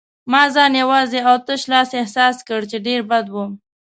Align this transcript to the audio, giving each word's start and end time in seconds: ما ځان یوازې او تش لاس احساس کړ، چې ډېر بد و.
ما 0.31 0.41
ځان 0.53 0.71
یوازې 0.81 1.19
او 1.29 1.35
تش 1.45 1.61
لاس 1.71 1.89
احساس 1.99 2.37
کړ، 2.47 2.61
چې 2.71 2.77
ډېر 2.87 3.01
بد 3.09 3.25
و. 3.33 3.35